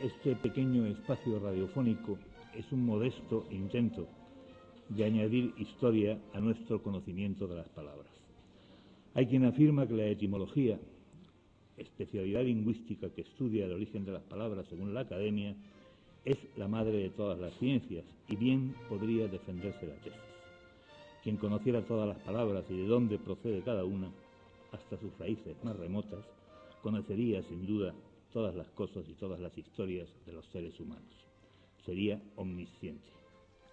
Este 0.00 0.36
pequeño 0.36 0.84
espacio 0.84 1.38
radiofónico 1.38 2.18
es 2.54 2.70
un 2.70 2.84
modesto 2.84 3.46
intento 3.50 4.06
de 4.90 5.04
añadir 5.06 5.54
historia 5.56 6.18
a 6.34 6.40
nuestro 6.40 6.82
conocimiento 6.82 7.46
de 7.46 7.56
las 7.56 7.68
palabras. 7.70 8.06
Hay 9.14 9.26
quien 9.26 9.46
afirma 9.46 9.88
que 9.88 9.94
la 9.94 10.06
etimología, 10.06 10.78
especialidad 11.78 12.44
lingüística 12.44 13.08
que 13.08 13.22
estudia 13.22 13.64
el 13.64 13.72
origen 13.72 14.04
de 14.04 14.12
las 14.12 14.22
palabras 14.24 14.66
según 14.68 14.92
la 14.92 15.00
academia, 15.00 15.56
es 16.26 16.36
la 16.58 16.68
madre 16.68 16.98
de 16.98 17.08
todas 17.08 17.38
las 17.38 17.54
ciencias 17.54 18.04
y 18.28 18.36
bien 18.36 18.74
podría 18.90 19.28
defenderse 19.28 19.86
la 19.86 19.94
tesis. 19.94 20.20
Quien 21.22 21.38
conociera 21.38 21.80
todas 21.86 22.06
las 22.06 22.18
palabras 22.18 22.66
y 22.68 22.76
de 22.76 22.86
dónde 22.86 23.18
procede 23.18 23.62
cada 23.62 23.86
una, 23.86 24.10
hasta 24.72 24.98
sus 24.98 25.18
raíces 25.18 25.56
más 25.64 25.74
remotas, 25.76 26.22
conocería 26.82 27.42
sin 27.44 27.66
duda 27.66 27.94
todas 28.36 28.54
las 28.54 28.70
cosas 28.72 29.08
y 29.08 29.14
todas 29.14 29.40
las 29.40 29.56
historias 29.56 30.10
de 30.26 30.32
los 30.34 30.44
seres 30.48 30.78
humanos. 30.78 31.26
Sería 31.86 32.20
omnisciente. 32.34 33.10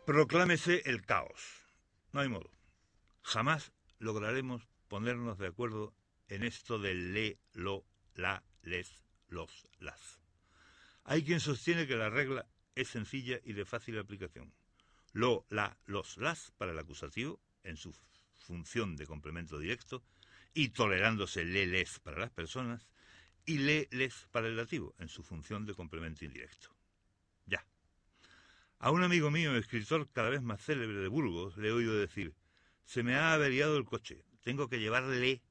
Proclámese 0.05 0.81
el 0.85 1.05
caos. 1.05 1.67
No 2.13 2.21
hay 2.21 2.29
modo. 2.29 2.49
Jamás 3.23 3.73
lograremos 3.99 4.70
ponernos 4.88 5.38
de 5.38 5.48
acuerdo 5.48 5.93
en 6.29 6.43
esto 6.46 6.79
del 6.79 7.13
le, 7.13 7.40
lo, 7.51 7.84
la, 8.15 8.41
les, 8.62 9.04
los, 9.27 9.68
las. 9.79 10.21
Hay 11.04 11.26
quien 11.26 11.41
sostiene 11.41 11.85
que 11.85 11.98
la 11.98 12.10
regla 12.10 12.48
es 12.73 12.88
sencilla 12.88 13.41
y 13.43 13.51
de 13.51 13.66
fácil 13.66 13.99
aplicación. 13.99 14.54
Lo, 15.12 15.45
la, 15.49 15.77
los, 15.88 16.16
las 16.16 16.51
para 16.51 16.71
el 16.71 16.79
acusativo 16.79 17.41
en 17.66 17.76
su 17.76 17.93
función 18.38 18.95
de 18.95 19.07
complemento 19.07 19.60
directo 19.60 20.05
y 20.54 20.70
tolerándose 20.70 21.43
le, 21.43 21.66
les 21.68 21.99
para 21.99 22.21
las 22.21 22.32
personas 22.32 22.88
y 23.46 23.58
le, 23.58 23.88
les 23.91 24.27
para 24.32 24.48
el 24.48 24.55
dativo 24.55 24.96
en 24.99 25.10
su 25.10 25.24
función 25.24 25.66
de 25.66 25.74
complemento 25.74 26.26
indirecto. 26.26 26.70
Ya. 27.46 27.66
A 28.80 28.91
un 28.91 29.04
amigo 29.04 29.32
mío, 29.32 29.55
escritor 29.55 30.10
cada 30.12 30.30
vez 30.30 30.41
más 30.41 30.63
célebre 30.63 30.98
de 30.98 31.08
Burgos, 31.08 31.58
le 31.58 31.70
he 31.70 31.72
oído 31.72 31.98
decir, 31.98 32.34
se 32.85 33.04
me 33.04 33.16
ha 33.16 33.34
averiado 33.34 33.77
el 33.77 33.85
coche, 33.85 34.24
tengo 34.41 34.68
que 34.70 34.80
llevarle 34.80 35.41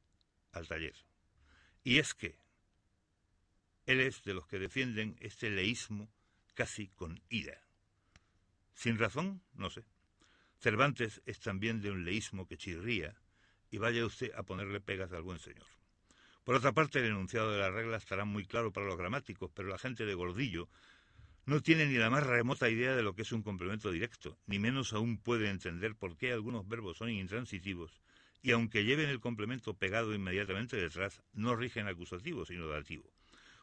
al 0.53 0.69
taller. 0.69 0.95
Y 1.84 1.99
es 1.99 2.15
que 2.15 2.37
él 3.87 4.01
es 4.01 4.23
de 4.23 4.34
los 4.34 4.47
que 4.47 4.59
defienden 4.59 5.17
este 5.21 5.51
leísmo 5.51 6.12
casi 6.55 6.89
con 6.89 7.21
ira. 7.29 7.61
Sin 8.75 8.99
razón, 8.99 9.43
no 9.55 9.71
sé. 9.71 9.84
Cervantes 10.59 11.23
es 11.27 11.41
también 11.41 11.81
de 11.81 11.91
un 11.91 12.05
leísmo 12.05 12.47
que 12.47 12.56
chirría, 12.56 13.21
y 13.71 13.79
vaya 13.79 14.06
usted 14.06 14.33
a 14.37 14.43
ponerle 14.43 14.81
pegas 14.81 15.12
al 15.12 15.23
buen 15.23 15.39
señor. 15.39 15.67
Por 16.45 16.57
otra 16.57 16.73
parte, 16.73 16.98
el 16.98 17.07
enunciado 17.07 17.53
de 17.53 17.61
la 17.61 17.71
regla 17.71 17.97
estará 17.97 18.25
muy 18.25 18.45
claro 18.45 18.73
para 18.73 18.87
los 18.87 18.98
gramáticos, 18.98 19.51
pero 19.55 19.69
la 19.69 19.79
gente 19.79 20.05
de 20.05 20.15
Gordillo 20.15 20.69
no 21.47 21.61
tiene 21.61 21.87
ni 21.87 21.95
la 21.95 22.11
más 22.11 22.27
remota 22.27 22.69
idea 22.69 22.97
de 22.97 23.03
lo 23.05 23.15
que 23.15 23.23
es 23.23 23.31
un 23.31 23.43
complemento 23.43 23.93
directo, 23.93 24.39
ni 24.47 24.59
menos 24.59 24.93
aún 24.93 25.19
puede 25.19 25.51
entender 25.51 25.95
por 25.95 26.17
qué 26.17 26.33
algunos 26.33 26.67
verbos 26.67 26.97
son 26.97 27.11
intransitivos 27.11 28.01
y 28.43 28.51
aunque 28.51 28.84
lleven 28.84 29.09
el 29.09 29.21
complemento 29.21 29.75
pegado 29.75 30.15
inmediatamente 30.15 30.77
detrás, 30.77 31.22
no 31.33 31.55
rigen 31.55 31.87
acusativo, 31.87 32.45
sino 32.45 32.66
dativo. 32.66 33.09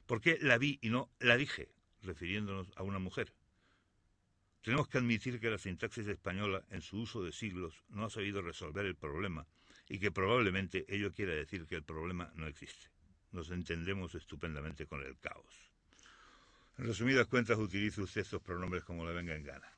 ¿Por 0.06 0.22
qué 0.22 0.38
la 0.42 0.58
vi 0.58 0.80
y 0.82 0.90
no 0.90 1.10
la 1.20 1.36
dije, 1.36 1.70
refiriéndonos 2.02 2.72
a 2.78 2.84
una 2.84 3.00
mujer? 3.00 3.34
Tenemos 4.62 4.88
que 4.88 4.98
admitir 4.98 5.42
que 5.42 5.50
la 5.50 5.58
sintaxis 5.58 6.08
española, 6.08 6.64
en 6.70 6.82
su 6.82 7.00
uso 7.00 7.22
de 7.24 7.34
siglos, 7.34 7.84
no 7.90 8.06
ha 8.06 8.10
sabido 8.10 8.42
resolver 8.42 8.86
el 8.86 8.96
problema 8.96 9.46
y 9.90 10.00
que 10.00 10.12
probablemente 10.12 10.86
ello 10.88 11.12
quiera 11.12 11.34
decir 11.34 11.66
que 11.66 11.76
el 11.76 11.84
problema 11.84 12.32
no 12.36 12.48
existe. 12.48 12.88
Nos 13.32 13.50
entendemos 13.50 14.16
estupendamente 14.16 14.86
con 14.86 15.04
el 15.04 15.18
caos. 15.20 15.72
En 16.78 16.86
resumidas 16.86 17.28
cuentas, 17.28 17.58
utilice 17.58 18.02
usted 18.02 18.22
estos 18.22 18.42
pronombres 18.42 18.84
como 18.84 19.06
le 19.06 19.14
venga 19.14 19.36
en 19.36 19.44
gana. 19.44 19.70